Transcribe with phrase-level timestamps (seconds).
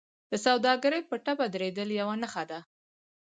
[0.31, 2.59] د سوداګرۍ په ټپه درېدل یوه نښه ده